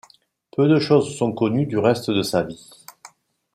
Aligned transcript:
Peu 0.57 0.67
de 0.67 0.79
choses 0.79 1.15
sont 1.15 1.31
connues 1.31 1.67
du 1.67 1.77
reste 1.77 2.09
de 2.09 2.23
sa 2.23 2.41
vie. 2.41 2.71